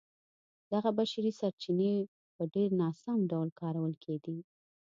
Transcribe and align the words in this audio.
دغه 0.71 0.89
بشري 0.99 1.31
سرچینې 1.39 1.93
په 2.35 2.43
ډېر 2.53 2.69
ناسم 2.81 3.17
ډول 3.31 3.49
کارول 3.61 3.93
کېدې. 4.03 4.37